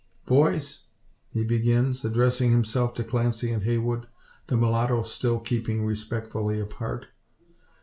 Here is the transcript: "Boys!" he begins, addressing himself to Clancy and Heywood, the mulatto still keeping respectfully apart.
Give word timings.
"Boys!" 0.25 0.87
he 1.31 1.43
begins, 1.43 2.03
addressing 2.03 2.49
himself 2.51 2.95
to 2.95 3.03
Clancy 3.03 3.51
and 3.51 3.61
Heywood, 3.61 4.07
the 4.47 4.57
mulatto 4.57 5.03
still 5.03 5.39
keeping 5.39 5.85
respectfully 5.85 6.59
apart. 6.59 7.09